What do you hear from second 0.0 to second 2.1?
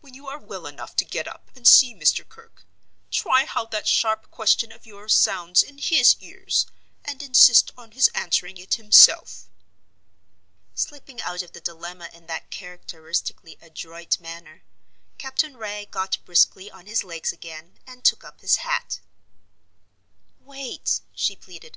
When you are well enough to get up and see